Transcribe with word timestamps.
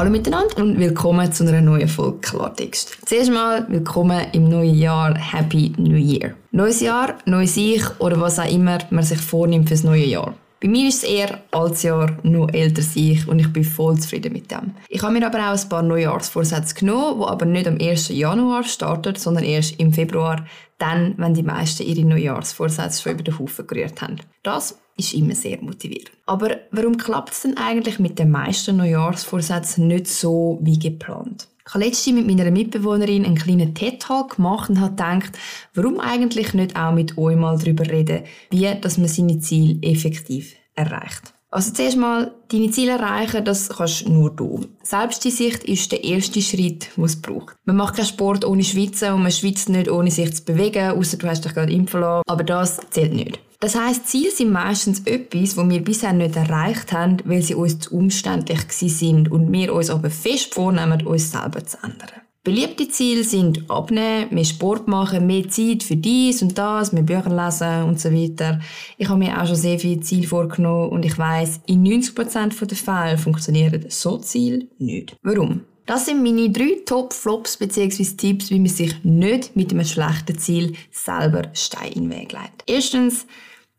Hallo 0.00 0.12
miteinander 0.12 0.56
und 0.56 0.78
willkommen 0.78 1.30
zu 1.30 1.46
einer 1.46 1.60
neuen 1.60 1.86
Folge 1.86 2.20
Klartext. 2.20 2.96
Zuerst 3.04 3.30
mal 3.30 3.66
willkommen 3.68 4.28
im 4.32 4.48
neuen 4.48 4.74
Jahr, 4.74 5.14
Happy 5.14 5.74
New 5.76 5.94
Year. 5.94 6.36
Neues 6.52 6.80
Jahr, 6.80 7.18
neues 7.26 7.54
Ich 7.58 7.82
oder 8.00 8.18
was 8.18 8.38
auch 8.38 8.50
immer 8.50 8.78
man 8.88 9.04
sich 9.04 9.20
vornimmt 9.20 9.68
fürs 9.68 9.84
neue 9.84 10.06
Jahr. 10.06 10.32
Bei 10.58 10.68
mir 10.68 10.88
ist 10.88 11.02
es 11.02 11.10
eher 11.10 11.42
als 11.50 11.82
Jahr 11.82 12.16
noch 12.22 12.48
älter 12.48 12.80
sich 12.80 13.28
und 13.28 13.40
ich 13.40 13.52
bin 13.52 13.62
voll 13.62 13.98
zufrieden 13.98 14.32
mit 14.32 14.50
dem. 14.50 14.70
Ich 14.88 15.02
habe 15.02 15.12
mir 15.12 15.26
aber 15.26 15.38
auch 15.38 15.62
ein 15.62 15.68
paar 15.68 15.82
Neujahrsvorsätze 15.82 16.76
genommen, 16.76 17.20
die 17.20 17.26
aber 17.26 17.44
nicht 17.44 17.68
am 17.68 17.76
1. 17.78 18.08
Januar 18.08 18.64
starten, 18.64 19.16
sondern 19.16 19.44
erst 19.44 19.78
im 19.78 19.92
Februar, 19.92 20.46
dann, 20.78 21.12
wenn 21.18 21.34
die 21.34 21.42
meisten 21.42 21.82
ihre 21.82 22.08
Neujahrsvorsätze 22.08 23.02
schon 23.02 23.12
über 23.12 23.22
den 23.22 23.38
Haufen 23.38 23.66
gerührt 23.66 24.00
haben. 24.00 24.16
Das 24.42 24.78
ist 25.00 25.14
immer 25.14 25.34
sehr 25.34 25.60
motivierend. 25.60 26.12
Aber 26.26 26.58
warum 26.70 26.96
klappt 26.96 27.32
es 27.32 27.42
denn 27.42 27.56
eigentlich 27.56 27.98
mit 27.98 28.18
den 28.18 28.30
meisten 28.30 28.76
Neujahrsvorsätzen 28.76 29.88
nicht 29.88 30.06
so 30.06 30.58
wie 30.62 30.78
geplant? 30.78 31.48
Ich 31.66 31.74
habe 31.74 31.84
letztens 31.84 32.16
mit 32.16 32.26
meiner 32.26 32.50
Mitbewohnerin 32.50 33.24
einen 33.24 33.36
kleinen 33.36 33.74
TED-Talk 33.74 34.36
gemacht 34.36 34.70
und 34.70 34.80
habe 34.80 34.90
gedacht, 34.90 35.32
warum 35.74 36.00
eigentlich 36.00 36.54
nicht 36.54 36.76
auch 36.76 36.92
mit 36.92 37.16
euch 37.18 37.36
mal 37.36 37.58
darüber 37.58 37.86
reden, 37.86 38.24
wie 38.50 38.68
dass 38.80 38.98
man 38.98 39.08
seine 39.08 39.38
Ziele 39.38 39.78
effektiv 39.82 40.54
erreicht. 40.74 41.34
Also 41.52 41.72
zuerst 41.72 41.96
mal, 41.96 42.32
deine 42.48 42.70
Ziele 42.70 42.92
erreichen, 42.92 43.44
das 43.44 43.68
kannst 43.68 44.08
nur 44.08 44.30
du. 44.30 44.66
Selbst 44.82 45.24
die 45.24 45.32
Sicht 45.32 45.64
ist 45.64 45.90
der 45.90 46.04
erste 46.04 46.40
Schritt, 46.40 46.88
den 46.96 47.04
es 47.04 47.20
braucht. 47.20 47.56
Man 47.64 47.76
macht 47.76 47.96
keinen 47.96 48.06
Sport 48.06 48.44
ohne 48.44 48.62
Schwitzen 48.62 49.12
und 49.12 49.22
man 49.22 49.32
schwitzt 49.32 49.68
nicht 49.68 49.90
ohne 49.90 50.12
sich 50.12 50.32
zu 50.34 50.44
bewegen, 50.44 50.92
außer 50.92 51.16
du 51.16 51.28
hast 51.28 51.44
dich 51.44 51.52
gerade 51.52 51.72
impfen 51.72 52.00
lassen. 52.00 52.22
Aber 52.28 52.44
das 52.44 52.78
zählt 52.90 53.14
nicht. 53.14 53.40
Das 53.62 53.74
heisst, 53.74 54.08
Ziele 54.08 54.30
sind 54.30 54.52
meistens 54.52 55.00
etwas, 55.04 55.54
was 55.54 55.68
wir 55.68 55.84
bisher 55.84 56.14
nicht 56.14 56.34
erreicht 56.34 56.92
haben, 56.92 57.18
weil 57.26 57.42
sie 57.42 57.54
uns 57.54 57.78
zu 57.78 57.94
umständlich 57.94 58.60
sind 58.70 59.30
und 59.30 59.52
wir 59.52 59.74
uns 59.74 59.90
aber 59.90 60.08
fest 60.08 60.54
vornehmen, 60.54 61.06
uns 61.06 61.30
selber 61.30 61.62
zu 61.62 61.76
ändern. 61.82 62.22
Beliebte 62.42 62.88
Ziele 62.88 63.22
sind 63.22 63.70
Abnehmen, 63.70 64.32
mehr 64.32 64.46
Sport 64.46 64.88
machen, 64.88 65.26
mehr 65.26 65.46
Zeit 65.50 65.82
für 65.82 65.96
dies 65.96 66.40
und 66.40 66.56
das, 66.56 66.92
mehr 66.92 67.02
Bücher 67.02 67.28
lesen 67.28 67.84
und 67.84 68.00
so 68.00 68.10
weiter. 68.10 68.60
Ich 68.96 69.10
habe 69.10 69.18
mir 69.18 69.38
auch 69.38 69.46
schon 69.46 69.56
sehr 69.56 69.78
viele 69.78 70.00
Ziele 70.00 70.26
vorgenommen 70.26 70.88
und 70.88 71.04
ich 71.04 71.18
weiß, 71.18 71.60
in 71.66 71.84
90% 71.84 72.64
der 72.64 72.78
Fälle 72.78 73.18
funktionieren 73.18 73.84
so 73.90 74.16
Ziele 74.16 74.68
nicht. 74.78 75.14
Warum? 75.22 75.66
Das 75.84 76.06
sind 76.06 76.22
meine 76.22 76.48
drei 76.48 76.78
Top-Flops 76.86 77.58
bzw. 77.58 78.04
Tipps, 78.16 78.50
wie 78.50 78.58
man 78.58 78.68
sich 78.68 79.04
nicht 79.04 79.54
mit 79.54 79.70
einem 79.72 79.84
schlechten 79.84 80.38
Ziel 80.38 80.76
selber 80.90 81.50
Stein 81.52 81.92
in 81.92 82.08
den 82.08 82.20
Weg 82.20 82.32
legt. 82.32 82.62
Erstens, 82.66 83.26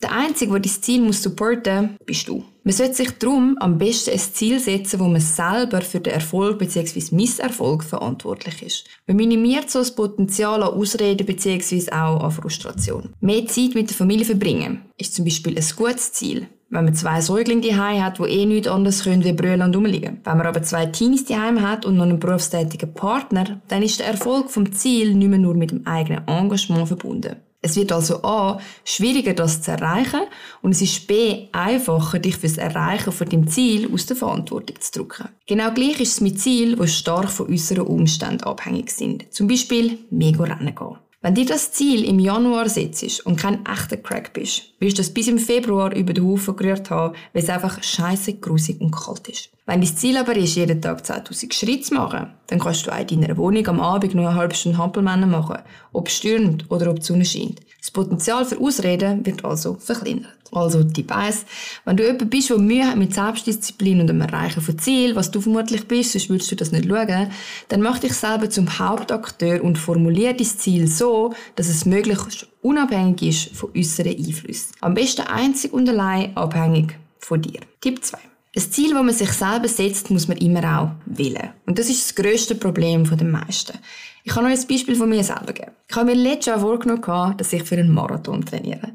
der 0.02 0.12
Einzige, 0.12 0.52
der 0.52 0.62
dein 0.62 0.82
Ziel 0.82 1.14
supporten 1.14 1.82
muss, 1.82 2.06
bist 2.06 2.28
du. 2.28 2.44
Man 2.64 2.74
sollte 2.74 2.94
sich 2.94 3.12
darum 3.18 3.58
am 3.60 3.80
besten 3.80 4.12
ein 4.12 4.20
Ziel 4.20 4.60
setzen, 4.60 5.00
wo 5.00 5.06
man 5.06 5.20
selber 5.20 5.82
für 5.82 6.00
den 6.00 6.14
Erfolg 6.14 6.60
bzw. 6.60 7.16
Misserfolg 7.16 7.84
verantwortlich 7.84 8.62
ist. 8.62 8.86
Man 9.08 9.18
minimiert 9.18 9.72
so 9.72 9.80
das 9.80 9.96
Potenzial 9.96 10.62
an 10.62 10.70
Ausreden 10.74 11.26
bzw. 11.26 11.92
auch 11.92 12.24
an 12.24 12.32
Frustration. 12.32 13.14
Mehr 13.20 13.48
Zeit 13.48 13.74
mit 13.74 13.90
der 13.90 13.98
Familie 13.98 14.26
verbringen 14.26 14.84
ist 14.98 15.16
zum 15.16 15.26
Beispiel 15.26 15.58
ein 15.58 15.66
gutes 15.76 16.14
Ziel. 16.14 16.48
Wenn 16.70 16.86
man 16.86 16.96
zwei 16.96 17.20
Säuglinge 17.20 17.68
daheim 17.68 18.02
hat, 18.02 18.20
die 18.20 18.24
eh 18.24 18.46
nichts 18.46 18.68
anderes 18.68 19.04
können 19.04 19.26
wie 19.26 19.34
brüllen 19.34 19.62
und 19.62 19.76
rumliegen. 19.76 20.22
Wenn 20.24 20.38
man 20.38 20.48
aber 20.48 20.64
zwei 20.64 20.86
Teenies 20.86 21.26
daheim 21.26 21.62
hat 21.62 21.86
und 21.86 21.98
noch 21.98 22.04
einen 22.04 22.20
berufstätigen 22.20 22.94
Partner, 22.94 23.60
dann 23.68 23.84
ist 23.84 24.00
der 24.00 24.08
Erfolg 24.08 24.50
vom 24.50 24.72
Ziel 24.72 25.14
nicht 25.14 25.28
mehr 25.28 25.40
nur 25.40 25.54
mit 25.54 25.72
dem 25.72 25.86
eigenen 25.86 26.26
Engagement 26.28 26.88
verbunden. 26.88 27.36
Es 27.64 27.76
wird 27.76 27.92
also 27.92 28.23
A, 28.23 28.59
schwieriger, 28.84 29.34
das 29.34 29.62
zu 29.62 29.72
erreichen 29.72 30.22
und 30.64 30.72
es 30.72 30.81
ist 30.81 31.06
B, 31.06 31.48
einfacher, 31.52 32.17
dich 32.17 32.38
fürs 32.38 32.58
Erreichen 32.58 33.12
von 33.12 33.30
dem 33.30 33.48
Ziel 33.48 33.92
aus 33.94 34.08
der 34.08 34.16
Verantwortung 34.16 34.80
zu 34.80 34.92
drücken. 34.92 35.30
Genau 35.45 35.72
gleich 35.72 36.00
ist 36.00 36.14
es 36.14 36.22
mit 36.22 36.39
Zielen, 36.39 36.80
die 36.80 36.88
stark 36.88 37.30
von 37.30 37.52
äußeren 37.52 37.86
Umständen 37.86 38.44
abhängig 38.44 38.89
sind. 38.89 39.32
Zum 39.32 39.48
Beispiel 39.48 39.99
mega 40.10 40.44
rennen 40.44 40.73
gehen. 40.73 40.98
Wenn 41.23 41.36
dir 41.36 41.45
das 41.45 41.72
Ziel 41.72 42.04
im 42.04 42.17
Januar 42.17 42.67
setzt 42.67 43.23
und 43.27 43.36
kein 43.36 43.64
echter 43.67 43.98
Crack 43.98 44.33
bist, 44.33 44.64
wirst 44.80 44.98
du 44.98 45.04
das 45.04 45.14
bis 45.14 45.28
im 45.28 45.38
Februar 45.38 45.95
über 45.95 46.14
den 46.14 46.26
Haufen 46.26 46.55
gerührt 46.55 46.89
haben, 46.89 47.16
weil 47.33 47.43
es 47.43 47.49
einfach 47.49 47.83
scheiße, 47.83 48.39
grusig 48.39 48.82
und 48.82 48.89
kalt 48.89 49.28
ist. 49.28 49.52
Wenn 49.67 49.82
dein 49.82 49.95
Ziel 49.95 50.17
aber 50.17 50.36
ist, 50.36 50.55
jeden 50.55 50.82
Tag 50.82 51.05
2000 51.05 51.54
Schritte 51.54 51.82
zu 51.83 51.94
machen, 51.94 52.32
dann 52.48 52.60
kannst 52.60 52.88
du 52.88 52.92
auch 52.92 53.11
in 53.11 53.22
deiner 53.22 53.38
Wohnung 53.38 53.67
am 53.67 53.80
Abend 53.80 54.16
noch 54.16 54.26
eine 54.26 54.36
halbe 54.36 54.55
Stunde 54.55 54.80
Hampelmänner 54.80 55.27
machen, 55.27 55.60
ob 55.94 56.08
es 56.08 56.17
stürmt 56.17 56.70
oder 56.72 56.89
ob 56.89 56.99
die 56.99 57.05
Sonne 57.05 57.26
scheint. 57.26 57.60
Das 57.80 57.92
Potenzial 57.92 58.44
für 58.45 58.60
Ausreden 58.60 59.26
wird 59.26 59.45
also 59.45 59.76
verkleinert. 59.76 60.38
Also 60.52 60.83
Tipp 60.83 61.16
1, 61.16 61.45
wenn 61.86 61.95
du 61.95 62.04
jemand 62.04 62.30
bist, 62.30 62.49
der 62.49 62.58
Mühe 62.58 62.86
hat 62.86 62.98
mit 62.98 63.14
Selbstdisziplin 63.14 64.02
und 64.02 64.08
dem 64.08 64.20
Erreichen 64.20 64.61
von 64.61 64.77
Zielen, 64.77 65.16
was 65.16 65.32
du 65.32 65.39
vermutlich 65.39 65.88
bist, 65.88 66.11
sonst 66.11 66.30
würdest 66.30 66.52
du 66.52 66.55
das 66.55 66.72
nicht 66.72 66.89
schauen, 66.89 67.32
dann 67.70 67.82
mach 67.82 67.99
dich 67.99 68.14
selber 68.14 68.49
zum 68.49 68.78
Hauptakteur 68.78 69.64
und 69.64 69.78
formuliere 69.78 70.33
dein 70.33 70.45
Ziel 70.45 70.88
so, 70.88 71.33
dass 71.55 71.70
es 71.70 71.86
möglichst 71.86 72.48
unabhängig 72.61 73.22
ist 73.22 73.55
von 73.55 73.70
äußeren 73.76 74.17
Einflüssen. 74.17 74.73
Am 74.82 74.93
besten 74.93 75.22
einzig 75.22 75.72
und 75.72 75.88
allein 75.88 76.36
abhängig 76.36 76.98
von 77.20 77.42
dir. 77.42 77.61
Tipp 77.80 78.04
2. 78.04 78.30
Ein 78.54 78.64
Ziel, 78.64 78.94
das 78.94 79.04
man 79.04 79.14
sich 79.14 79.32
selber 79.32 79.70
setzt, 79.70 80.10
muss 80.10 80.28
man 80.28 80.38
immer 80.38 80.80
auch 80.80 80.92
wählen. 81.06 81.52
Und 81.66 81.80
das 81.80 81.89
ist 81.89 82.04
das 82.04 82.16
grösste 82.16 82.54
Problem 82.54 83.10
der 83.10 83.26
meisten. 83.26 83.78
Ich 84.26 84.34
kann 84.34 84.45
euch 84.45 84.60
ein 84.60 84.67
Beispiel 84.67 84.95
von 84.95 85.08
mir 85.08 85.23
selber 85.23 85.54
geben. 85.54 85.72
Ich 85.88 85.95
habe 85.95 86.08
mir 86.08 86.16
letztes 86.16 86.48
Jahr 86.48 86.60
vorgenommen, 86.60 87.38
dass 87.38 87.54
ich 87.54 87.64
für 87.64 87.78
einen 87.78 87.94
Marathon 87.94 88.44
trainiere. 88.45 88.92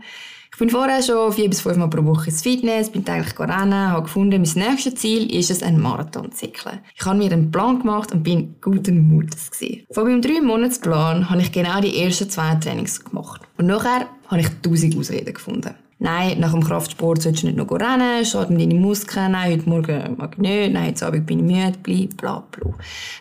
Ich 0.53 0.59
bin 0.59 0.69
vorher 0.69 1.03
schon 1.03 1.33
vier 1.33 1.49
bis 1.49 1.63
fünf 1.63 1.79
Mal 1.79 1.89
pro 1.89 2.05
Woche 2.05 2.29
ins 2.29 2.43
Fitness, 2.43 2.91
bin 2.91 3.05
täglich 3.05 3.39
rennen, 3.39 3.91
habe 3.91 4.03
gefunden, 4.03 4.43
mein 4.43 4.69
nächstes 4.69 4.95
Ziel 4.97 5.35
ist 5.35 5.51
es, 5.51 5.63
einen 5.63 5.81
Marathon 5.81 6.31
zu 6.33 6.39
zickeln. 6.39 6.81
Ich 6.95 7.05
habe 7.07 7.17
mir 7.17 7.33
einen 7.33 7.51
Plan 7.51 7.79
gemacht 7.79 8.13
und 8.13 8.23
bin 8.23 8.57
guten 8.61 9.09
Mutes 9.09 9.51
gewesen. 9.51 9.87
Von 9.91 10.05
meinem 10.05 10.21
drei 10.21 10.41
Monatsplan 10.43 11.31
habe 11.31 11.41
ich 11.41 11.53
genau 11.53 11.81
die 11.81 12.03
ersten 12.03 12.29
zwei 12.29 12.55
Trainings 12.57 13.03
gemacht. 13.03 13.41
Und 13.57 13.67
nachher 13.67 14.07
habe 14.29 14.41
ich 14.43 14.49
tausend 14.63 14.99
Ausreden 14.99 15.33
gefunden. 15.33 15.75
Nein, 15.99 16.41
nach 16.41 16.53
dem 16.53 16.63
Kraftsport 16.63 17.23
sollst 17.23 17.43
du 17.43 17.47
nicht 17.47 17.57
noch 17.57 17.71
rennen, 17.71 18.23
schadet 18.27 18.61
deine 18.61 18.75
Muskeln, 18.75 19.33
nein, 19.33 19.53
heute 19.53 19.67
Morgen 19.67 20.17
mag 20.19 20.33
ich 20.35 20.39
nicht, 20.39 20.73
nein, 20.75 20.89
heute 20.89 21.07
Abend 21.07 21.27
bin 21.27 21.49
ich 21.49 21.57
müde, 21.57 21.79
bla, 21.79 22.07
bla, 22.19 22.45
bla. 22.51 22.75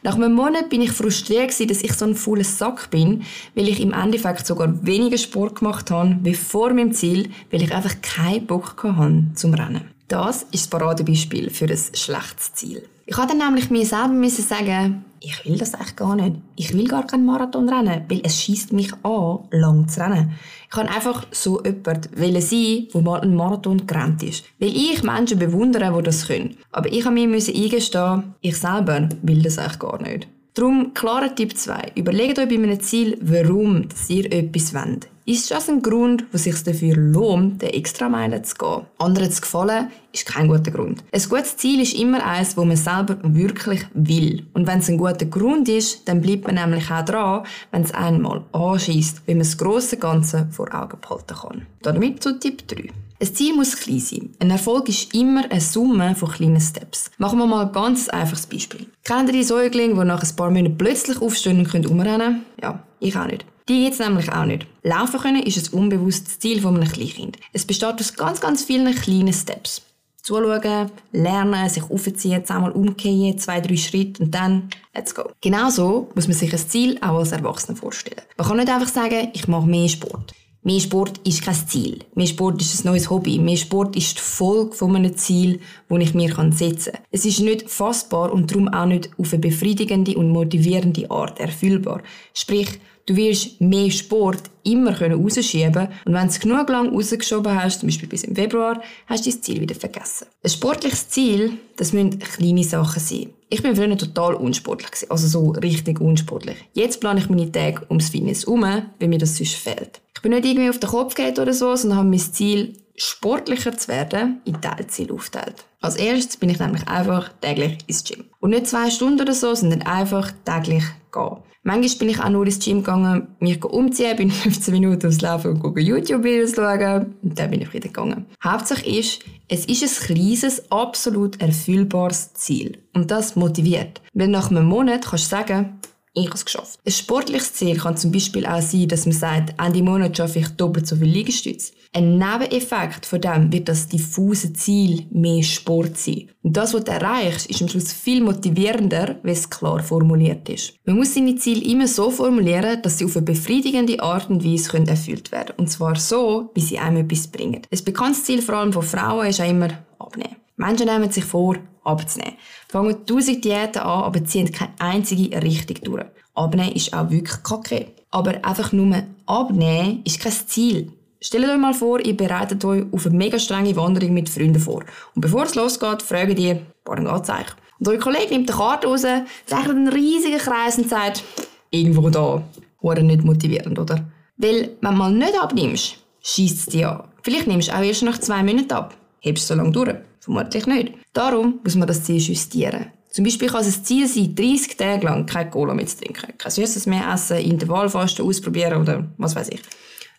Nach 0.03 0.16
einem 0.16 0.34
Monat 0.34 0.69
bin 0.69 0.81
ich 0.81 0.91
frustriert 0.91 1.52
gewesen, 1.52 1.69
dass 1.69 1.81
ich 1.81 1.94
so 1.94 2.03
ein 2.03 2.16
fauler 2.16 2.44
Sack 2.44 2.90
bin, 2.90 3.24
weil 3.56 3.69
ich 3.69 3.80
im 3.80 3.94
Endeffekt 3.94 4.46
sogar 4.46 4.86
weniger 4.86 5.18
Sport 5.18 5.59
gemacht 5.59 5.90
habe, 5.90 6.18
wie 6.24 6.34
vor 6.34 6.74
meinem 6.74 6.91
Ziel, 6.91 7.30
weil 7.50 7.62
ich 7.62 7.74
einfach 7.74 7.96
keinen 8.02 8.46
Bock 8.46 8.75
hatte 8.84 9.24
zum 9.36 9.53
Rennen. 9.53 9.94
Das 10.07 10.43
ist 10.43 10.53
das 10.53 10.67
Paradebeispiel 10.67 11.49
für 11.49 11.66
ein 11.66 11.79
schlechtes 11.93 12.53
Ziel. 12.53 12.88
Ich 13.07 13.17
habe 13.17 13.27
dann 13.27 13.39
nämlich 13.39 13.71
mir 13.71 13.85
selber 13.85 14.29
sagen, 14.29 15.05
ich 15.19 15.43
will 15.45 15.57
das 15.57 15.73
eigentlich 15.73 15.95
gar 15.95 16.16
nicht. 16.16 16.38
Ich 16.55 16.73
will 16.73 16.88
gar 16.88 17.07
keinen 17.07 17.25
Marathon 17.25 17.67
rennen, 17.69 18.05
weil 18.07 18.21
es 18.23 18.39
schießt 18.39 18.73
mich 18.73 18.94
an, 19.03 19.39
lang 19.49 19.88
zu 19.88 19.99
rennen. 20.01 20.33
Ich 20.65 20.69
kann 20.69 20.88
einfach 20.88 21.25
so 21.31 21.63
jemand 21.63 22.09
sein, 22.15 22.88
der 22.94 23.01
mal 23.01 23.21
einen 23.21 23.35
Marathon 23.35 23.88
gerannt 23.88 24.21
ist. 24.21 24.44
Weil 24.59 24.75
ich 24.75 25.01
Menschen 25.01 25.39
bewundere, 25.39 25.91
die 25.95 26.03
das 26.03 26.27
können. 26.27 26.57
Aber 26.71 26.91
ich 26.91 27.03
habe 27.05 27.15
mir 27.15 27.27
eingestehen, 27.27 28.35
ich 28.41 28.57
selber 28.57 29.09
will 29.23 29.41
das 29.41 29.57
eigentlich 29.57 29.79
gar 29.79 30.01
nicht. 30.01 30.27
Darum, 30.55 30.93
klarer 30.93 31.35
Tipp 31.35 31.57
2. 31.57 31.91
Überlegt 31.95 32.39
euch 32.39 32.47
bei 32.47 32.55
einem 32.55 32.79
Ziel, 32.79 33.17
warum 33.19 33.89
ihr 34.07 34.31
etwas 34.31 34.73
wollt. 34.73 35.09
Ist 35.25 35.51
das 35.51 35.67
ein 35.67 35.81
Grund, 35.81 36.23
der 36.31 36.39
sich 36.39 36.63
dafür 36.63 36.95
lohnt, 36.95 37.61
den 37.61 37.71
extra 37.71 38.07
Meilen 38.07 38.41
zu 38.41 38.55
gehen? 38.55 38.85
Anderen 38.97 39.29
zu 39.31 39.41
gefallen, 39.41 39.91
ist 40.13 40.25
kein 40.25 40.47
guter 40.47 40.71
Grund. 40.71 41.03
Ein 41.11 41.21
gutes 41.27 41.57
Ziel 41.57 41.81
ist 41.81 41.99
immer 41.99 42.25
eins, 42.25 42.55
wo 42.55 42.63
man 42.63 42.77
selber 42.77 43.17
wirklich 43.21 43.81
will. 43.94 44.45
Und 44.53 44.65
wenn 44.65 44.79
es 44.79 44.88
ein 44.88 44.97
guter 44.97 45.25
Grund 45.25 45.67
ist, 45.67 46.07
dann 46.07 46.21
bleibt 46.21 46.45
man 46.45 46.55
nämlich 46.55 46.89
auch 46.89 47.03
dran, 47.03 47.44
wenn 47.71 47.81
es 47.81 47.94
einmal 47.94 48.45
anschießt, 48.53 49.23
wie 49.25 49.33
man 49.33 49.39
das 49.39 49.57
grosse 49.57 49.97
Ganze 49.97 50.47
vor 50.51 50.73
Augen 50.73 50.99
behalten 51.01 51.35
kann. 51.35 51.65
Damit 51.81 52.23
zu 52.23 52.39
Tipp 52.39 52.65
3. 52.65 52.91
Ein 53.25 53.34
Ziel 53.34 53.56
muss 53.56 53.75
klein 53.75 54.00
sein. 54.00 54.36
Ein 54.40 54.51
Erfolg 54.51 54.88
ist 54.88 55.16
immer 55.16 55.50
eine 55.50 55.60
Summe 55.60 56.13
von 56.13 56.30
kleinen 56.30 56.62
Steps. 56.62 57.10
Machen 57.18 57.39
wir 57.39 57.48
mal 57.48 57.66
ein 57.66 57.72
ganz 57.72 58.07
einfaches 58.07 58.45
Beispiel. 58.45 58.86
Kennt 59.04 59.30
ihr 59.30 59.33
die 59.33 59.44
Säuglinge, 59.44 59.95
die 59.95 60.06
nach 60.06 60.22
ein 60.22 60.36
paar 60.36 60.51
Monaten 60.51 60.77
plötzlich 60.77 61.19
aufstehen 61.19 61.57
und 61.57 61.68
können 61.68 61.88
umrennen? 61.88 62.45
Ja, 62.62 62.83
ich 63.00 63.18
auch 63.18 63.25
nicht. 63.25 63.44
Die 63.68 63.81
gibt 63.81 63.94
es 63.94 64.00
nämlich 64.00 64.31
auch 64.31 64.45
nicht. 64.45 64.68
Laufen 64.83 65.19
können 65.19 65.42
ist 65.42 65.74
ein 65.74 65.80
unbewusstes 65.80 66.38
Ziel 66.38 66.62
von 66.62 66.75
einem 66.75 66.88
Kleinkind. 66.88 67.39
Es 67.51 67.66
besteht 67.66 68.00
aus 68.00 68.13
ganz, 68.13 68.42
ganz 68.42 68.63
vielen 68.63 68.94
kleinen 68.94 69.33
Steps. 69.33 69.81
Zuschauen, 70.21 70.92
lernen, 71.12 71.68
sich 71.68 71.89
aufziehen, 71.89 72.45
zweimal 72.45 72.74
umkehren, 72.74 73.39
zwei, 73.39 73.60
drei 73.60 73.78
Schritte 73.78 74.21
und 74.21 74.36
dann 74.36 74.69
let's 74.94 75.16
go. 75.16 75.31
Genauso 75.42 76.12
muss 76.13 76.28
man 76.28 76.38
sich 76.38 76.54
ein 76.54 76.60
Ziel 76.60 77.00
auch 77.01 77.18
als 77.18 77.31
Erwachsener 77.31 77.75
vorstellen. 77.75 78.21
Man 78.38 78.48
kann 78.48 78.57
nicht 78.57 78.69
einfach 78.69 78.88
sagen, 78.88 79.30
ich 79.33 79.48
mache 79.48 79.66
mehr 79.66 79.89
Sport. 79.89 80.36
Mehr 80.65 80.79
Sport 80.79 81.19
ist 81.27 81.44
kein 81.44 81.53
Ziel. 81.53 82.00
Mehr 82.15 82.25
Sport 82.25 82.59
ist 82.59 82.83
ein 82.83 82.88
neues 82.88 83.12
Hobby. 83.12 83.38
Mehr 83.38 83.56
Sport 83.56 83.95
ist 83.95 84.17
die 84.17 84.21
Folge 84.21 84.71
von 84.73 84.95
einem 84.95 85.15
Ziel, 85.15 85.59
das 85.89 86.00
ich 86.00 86.15
mir 86.15 86.33
setzen 86.53 86.94
kann. 86.94 87.01
Es 87.12 87.23
ist 87.23 87.39
nicht 87.39 87.69
fassbar 87.69 88.33
und 88.33 88.50
darum 88.50 88.69
auch 88.69 88.88
nicht 88.88 89.12
auf 89.19 89.31
eine 89.31 89.41
befriedigende 89.41 90.17
und 90.17 90.31
motivierende 90.31 91.12
Art 91.12 91.39
erfüllbar. 91.39 92.01
Sprich, 92.33 92.79
Du 93.07 93.15
wirst 93.15 93.62
mehr 93.62 93.91
Sport 93.91 94.50
immer 94.63 95.00
rausschieben 95.00 95.73
können 95.73 95.94
und 96.06 96.13
wenn 96.15 96.23
du 96.23 96.29
es 96.29 96.39
genug 96.39 96.68
lang 96.69 96.89
rausgeschoben 96.91 97.53
hast, 97.53 97.81
zum 97.81 97.88
Beispiel 97.88 98.09
bis 98.09 98.23
im 98.23 98.33
Februar, 98.35 98.81
hast 99.06 99.27
du 99.27 99.29
dein 99.29 99.44
Ziel 99.44 99.61
wieder 99.61 99.75
vergessen. 99.75 100.25
Ein 100.41 100.50
sportliches 100.50 101.07
Ziel, 101.09 101.59
das 101.77 101.94
müssen 101.94 102.18
kleine 102.18 102.63
Sachen 102.63 103.00
sein. 103.00 103.29
Ich 103.50 103.61
bin 103.61 103.75
früher 103.75 103.95
total 103.95 104.33
unsportlich 104.33 105.11
also 105.11 105.27
so 105.27 105.51
richtig 105.51 106.01
unsportlich. 106.01 106.57
Jetzt 106.73 107.00
plane 107.00 107.19
ich 107.19 107.29
meine 107.29 107.51
Tage 107.51 107.83
ums 107.89 108.09
Fitness 108.09 108.44
um, 108.44 108.63
weil 108.63 109.07
mir 109.07 109.19
das 109.19 109.38
sonst 109.38 109.53
fehlt. 109.53 110.01
Ich 110.15 110.21
bin 110.21 110.31
nicht 110.31 110.45
irgendwie 110.45 110.69
auf 110.69 110.79
den 110.79 110.89
Kopf 110.89 111.13
geht 111.13 111.39
oder 111.39 111.53
so, 111.53 111.75
sondern 111.75 112.00
habe 112.00 112.09
mein 112.09 112.19
Ziel 112.19 112.73
sportlicher 112.95 113.77
zu 113.77 113.89
werden, 113.89 114.41
in 114.45 114.59
Teilziele 114.62 115.13
aufteilt. 115.13 115.65
Als 115.81 115.97
erstes 115.97 116.38
bin 116.38 116.50
ich 116.50 116.59
nämlich 116.59 116.88
einfach 116.88 117.29
täglich 117.41 117.77
ins 117.88 118.03
Gym. 118.03 118.25
Und 118.39 118.51
nicht 118.51 118.67
zwei 118.67 118.89
Stunden 118.89 119.21
oder 119.21 119.33
so, 119.33 119.53
sondern 119.53 119.81
einfach 119.83 120.31
täglich 120.45 120.83
gehen. 121.12 121.38
Manchmal 121.67 121.97
bin 121.97 122.09
ich 122.09 122.19
auch 122.19 122.29
nur 122.29 122.45
ins 122.45 122.59
Gym 122.59 122.77
gegangen, 122.77 123.35
mich 123.39 123.63
umziehen, 123.63 124.15
bin 124.17 124.31
15 124.31 124.71
Minuten 124.73 125.07
aufs 125.07 125.21
Laufen 125.21 125.59
und 125.62 125.79
YouTube-Videos 125.79 126.56
schauen 126.56 127.15
und 127.21 127.38
dann 127.38 127.50
bin 127.50 127.61
ich 127.61 127.73
wieder 127.73 127.88
gegangen. 127.88 128.27
Hauptsache 128.44 128.85
ist, 128.88 129.19
es 129.47 129.65
ist 129.65 129.83
ein 129.83 130.15
kleines, 130.15 130.71
absolut 130.71 131.41
erfüllbares 131.41 132.33
Ziel. 132.33 132.77
Und 132.94 133.11
das 133.11 133.35
motiviert. 133.35 134.01
Wenn 134.13 134.31
nach 134.31 134.51
einem 134.51 134.65
Monat 134.65 135.07
kannst 135.07 135.31
du 135.31 135.35
sagen, 135.35 135.79
ich 136.15 136.25
habe 136.27 136.35
es 136.35 136.45
geschafft. 136.45 136.79
Ein 136.85 136.91
sportliches 136.91 137.53
Ziel 137.53 137.77
kann 137.77 137.97
zum 137.97 138.12
Beispiel 138.12 138.45
auch 138.45 138.62
sein, 138.62 138.88
dass 138.88 139.06
man 139.06 139.15
sagt, 139.15 139.53
Ende 139.62 139.83
Monat 139.83 140.15
schaffe 140.15 140.39
ich 140.39 140.47
doppelt 140.50 140.88
so 140.88 140.95
viel 140.95 141.07
Liegestütze. 141.07 141.73
Ein 141.94 142.17
Nebeneffekt 142.17 143.06
von 143.06 143.21
dem 143.21 143.51
wird 143.51 143.69
das 143.69 143.88
diffuse 143.88 144.53
Ziel 144.53 145.06
mehr 145.12 145.44
Sport 145.44 145.97
sein. 145.97 146.29
Und 146.41 146.57
das, 146.57 146.73
was 146.73 146.83
du 146.83 146.91
erreichst, 146.91 147.50
ist 147.50 147.62
am 147.62 147.67
Schluss 147.67 147.94
viel 147.94 148.21
motivierender, 148.21 149.17
wenn 149.23 149.33
es 149.33 149.50
klar 149.50 149.81
formuliert 149.81 150.47
ist. 150.50 150.73
Man 150.85 150.97
muss 150.97 151.13
seine 151.13 151.35
Ziele 151.35 151.63
immer 151.63 151.88
so 151.88 152.09
formulieren, 152.09 152.81
dass 152.81 152.97
sie 152.97 153.06
auf 153.06 153.15
eine 153.15 153.25
befriedigende 153.25 154.01
Art 154.01 154.29
und 154.29 154.44
Weise 154.44 154.77
erfüllt 154.85 155.31
werden 155.31 155.47
können. 155.47 155.59
Und 155.59 155.68
zwar 155.68 155.95
so, 155.95 156.51
wie 156.53 156.61
sie 156.61 156.79
einem 156.79 157.06
etwas 157.06 157.27
bringen. 157.27 157.61
Ein 157.71 157.83
bekanntes 157.83 158.23
Ziel 158.23 158.41
vor 158.41 158.56
allem 158.56 158.73
von 158.73 158.83
Frauen 158.83 159.27
ist 159.27 159.41
auch 159.41 159.50
immer 159.50 159.69
abnehmen. 160.00 160.35
Menschen 160.57 160.88
nehmen 160.88 161.11
sich 161.11 161.25
vor, 161.25 161.57
abzunehmen. 161.85 162.35
Fangen 162.67 163.05
tausend 163.05 163.45
Diäten 163.45 163.81
an, 163.81 164.03
aber 164.03 164.23
ziehen 164.25 164.51
keine 164.51 164.73
einzige 164.79 165.41
richtig 165.41 165.83
durch. 165.83 166.05
Abnehmen 166.33 166.73
ist 166.73 166.93
auch 166.93 167.09
wirklich 167.09 167.43
kacke. 167.43 167.87
Aber 168.11 168.33
einfach 168.45 168.71
nur 168.71 169.03
abnehmen 169.25 170.01
ist 170.05 170.19
kein 170.19 170.31
Ziel. 170.31 170.91
Stellt 171.21 171.49
euch 171.49 171.57
mal 171.57 171.73
vor, 171.73 171.99
ihr 171.99 172.15
bereitet 172.15 172.63
euch 172.65 172.85
auf 172.91 173.05
eine 173.05 173.15
mega 173.15 173.39
strenge 173.39 173.75
Wanderung 173.75 174.13
mit 174.13 174.29
Freunden 174.29 174.59
vor. 174.59 174.83
Und 175.15 175.21
bevor 175.21 175.43
es 175.43 175.55
losgeht, 175.55 176.01
fragt 176.01 176.37
ihr, 176.39 176.61
woran 176.85 177.05
geht's 177.05 177.29
eigentlich? 177.29 177.55
Und 177.79 177.87
euer 177.87 177.99
Kollege 177.99 178.33
nimmt 178.33 178.49
die 178.49 178.53
Karte 178.53 178.87
raus, 178.87 179.01
zeichnet 179.45 179.75
einen 179.75 179.87
riesigen 179.87 180.37
Kreis 180.37 180.77
und 180.77 180.89
sagt, 180.89 181.23
irgendwo 181.71 182.09
da. 182.09 182.43
Oder 182.81 183.01
nicht 183.01 183.23
motivierend, 183.23 183.79
oder? 183.79 184.05
Weil, 184.37 184.71
wenn 184.81 184.91
du 184.91 184.97
mal 184.97 185.11
nicht 185.11 185.33
abnimmst, 185.41 185.97
schießt 186.21 186.57
es 186.59 186.65
dich 186.67 186.85
an. 186.85 187.03
Vielleicht 187.23 187.47
nimmst 187.47 187.69
du 187.69 187.75
auch 187.75 187.81
erst 187.81 188.03
nach 188.03 188.19
zwei 188.19 188.43
Monaten 188.43 188.71
ab. 188.71 188.95
Hebst 189.19 189.49
du 189.49 189.55
so 189.55 189.57
lange 189.57 189.71
durch? 189.71 189.95
Vermutlich 190.25 190.66
nicht. 190.66 190.94
Darum 191.13 191.60
muss 191.63 191.75
man 191.75 191.88
das 191.88 192.04
Ziel 192.04 192.19
justieren. 192.19 192.88
Zum 193.12 193.24
Beispiel 193.24 193.48
kann 193.48 193.62
es 193.62 193.77
ein 193.77 193.86
Ziel 193.86 194.07
sein, 194.07 194.33
30 194.36 194.75
Tage 194.75 195.06
lang 195.06 195.27
kein 195.27 195.51
Cola 195.51 195.75
mehr 195.75 195.86
zu 195.86 195.98
trinken, 195.98 196.36
kein 196.36 196.51
Süßes 196.51 196.88
mehr 196.88 197.13
essen, 197.13 197.38
Intervallfasten 197.38 198.25
ausprobieren 198.25 198.81
oder 198.81 199.07
was 199.18 199.36
weiß 199.36 199.50
ich. 199.50 199.62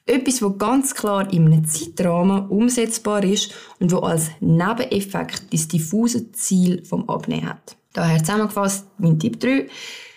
Etwas, 0.06 0.38
das 0.38 0.58
ganz 0.58 0.94
klar 0.94 1.30
in 1.32 1.46
einem 1.46 1.64
Zeitrahmen 1.66 2.46
umsetzbar 2.46 3.24
ist 3.24 3.52
und 3.80 3.90
wo 3.90 3.98
als 3.98 4.30
Nebeneffekt 4.38 5.52
das 5.52 5.66
diffuse 5.66 6.30
Ziel 6.30 6.84
vom 6.84 7.08
Abnehmen 7.08 7.48
hat. 7.48 7.76
Daher 7.92 8.20
zusammengefasst 8.20 8.86
mein 8.98 9.18
Tipp 9.18 9.40
3. 9.40 9.66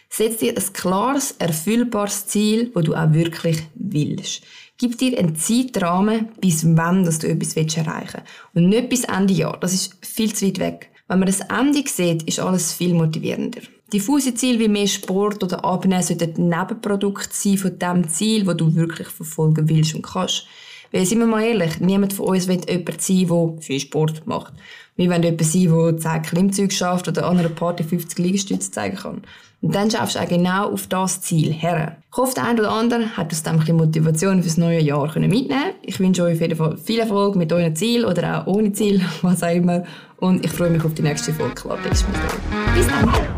Setz 0.10 0.38
dir 0.38 0.56
ein 0.58 0.74
klares, 0.74 1.36
erfüllbares 1.38 2.26
Ziel, 2.26 2.72
das 2.74 2.84
du 2.84 2.96
auch 2.96 3.14
wirklich 3.14 3.62
willst. 3.76 4.42
Gib 4.78 4.98
dir 4.98 5.18
einen 5.20 5.36
Zeitrahmen, 5.36 6.30
bis 6.42 6.66
wann 6.76 7.04
dass 7.04 7.20
du 7.20 7.28
etwas 7.28 7.56
erreichen 7.56 8.22
willst. 8.22 8.56
Und 8.56 8.70
nicht 8.70 8.90
bis 8.90 9.04
Ende 9.04 9.34
Jahr. 9.34 9.58
Das 9.60 9.74
ist 9.74 9.96
viel 10.02 10.34
zu 10.34 10.48
weit 10.48 10.60
weg. 10.60 10.90
Wenn 11.08 11.20
man 11.20 11.28
das 11.28 11.42
Ende 11.42 11.84
sieht, 11.88 12.24
ist 12.24 12.40
alles 12.40 12.74
viel 12.74 12.94
motivierender. 12.94 13.62
Diffuse 13.92 14.36
Ziele 14.36 14.60
wie 14.60 14.68
mehr 14.68 14.88
Sport 14.88 15.44
oder 15.44 15.66
Abnehmen 15.66 16.04
sollten 16.04 16.50
Nebenprodukt 16.50 17.34
sein 17.34 17.58
von 17.58 17.78
dem 17.80 18.08
Ziel, 18.08 18.46
das 18.46 18.58
du 18.58 18.76
wirklich 18.76 19.08
verfolgen 19.08 19.68
willst 19.68 19.96
und 19.96 20.04
kannst. 20.04 20.46
Weil, 20.92 21.06
sind 21.06 21.20
wir 21.20 21.28
mal 21.28 21.44
ehrlich, 21.44 21.80
niemand 21.80 22.14
von 22.14 22.28
uns 22.28 22.48
will 22.48 22.62
jemand 22.68 23.02
sein, 23.02 23.28
der 23.28 23.62
viel 23.62 23.80
Sport 23.80 24.26
macht. 24.28 24.54
Wir 24.96 25.10
wollen 25.10 25.24
jemand 25.24 25.44
sein, 25.44 25.70
der 25.72 25.98
10 25.98 26.22
Klimmzüge 26.22 26.74
schafft 26.74 27.08
oder 27.08 27.28
an 27.28 27.40
einer 27.40 27.50
Party 27.50 27.84
50 27.84 28.18
Liegestütze 28.20 28.72
zeigen 28.72 28.98
kann. 28.98 29.22
Und 29.62 29.76
dann 29.76 29.92
schaffst 29.92 30.16
du 30.16 30.20
auch 30.20 30.28
genau 30.28 30.72
auf 30.72 30.88
das 30.88 31.22
Ziel 31.22 31.52
her. 31.52 31.98
Ich 32.12 32.18
hoffe, 32.18 32.34
der 32.36 32.46
eine 32.46 32.62
oder 32.62 32.72
andere 32.72 33.18
hat 33.18 33.32
aus 33.32 33.44
dem 33.44 33.76
Motivation 33.76 34.42
fürs 34.42 34.58
neue 34.58 34.80
Jahr 34.80 35.08
mitnehmen 35.20 35.74
Ich 35.82 36.00
wünsche 36.00 36.24
euch 36.24 36.36
auf 36.36 36.42
jeden 36.42 36.56
Fall 36.56 36.78
viel 36.78 37.00
Erfolg 37.00 37.36
mit 37.36 37.52
euren 37.52 37.76
Ziel 37.76 38.06
oder 38.06 38.42
auch 38.42 38.48
ohne 38.48 38.72
Ziel, 38.72 39.02
was 39.22 39.44
auch 39.44 39.54
immer. 39.54 39.84
Und 40.18 40.46
ich 40.46 40.52
freue 40.52 40.70
mich 40.70 40.84
auf 40.84 40.94
die 40.94 41.02
nächste 41.02 41.34
Folge 41.34 41.70
euch. 41.70 42.06
Bis 42.74 42.88
dann! 42.88 43.30